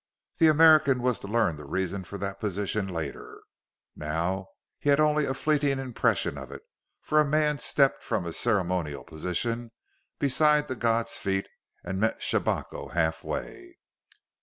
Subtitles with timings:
[0.39, 3.43] The American was to learn the reason for that position later.
[3.95, 4.47] Now
[4.79, 6.63] he had only a fleeting impression of it,
[7.03, 9.69] for a man stepped from his ceremonial position
[10.17, 11.47] beside the god's feet
[11.83, 13.77] and met Shabako halfway.